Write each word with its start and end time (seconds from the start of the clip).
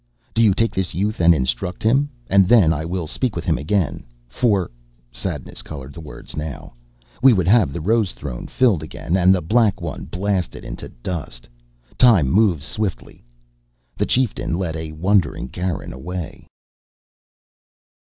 "Do 0.33 0.41
you 0.41 0.55
take 0.55 0.73
this 0.73 0.95
youth 0.95 1.19
and 1.19 1.35
instruct 1.35 1.83
him. 1.83 2.09
And 2.27 2.47
then 2.47 2.71
will 2.89 3.03
I 3.03 3.05
speak 3.05 3.35
with 3.35 3.45
him 3.45 3.59
again. 3.59 4.03
For" 4.27 4.71
sadness 5.11 5.61
colored 5.61 5.93
the 5.93 6.01
words 6.01 6.35
now 6.35 6.73
"we 7.21 7.33
would 7.33 7.47
have 7.47 7.71
the 7.71 7.81
rose 7.81 8.11
throne 8.11 8.47
filled 8.47 8.81
again 8.81 9.15
and 9.15 9.31
the 9.35 9.43
black 9.43 9.79
one 9.79 10.05
blasted 10.05 10.65
into 10.65 10.89
dust. 10.89 11.47
Time 11.99 12.31
moves 12.31 12.65
swiftly." 12.65 13.23
The 13.95 14.07
Chieftain 14.07 14.55
led 14.57 14.75
a 14.75 14.91
wondering 14.93 15.45
Garin 15.49 15.93
away. 15.93 16.47